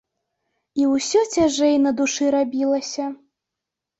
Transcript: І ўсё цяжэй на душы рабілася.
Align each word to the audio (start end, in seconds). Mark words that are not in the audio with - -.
І 0.79 0.85
ўсё 0.93 1.21
цяжэй 1.35 1.75
на 1.83 1.91
душы 2.01 2.25
рабілася. 2.37 3.05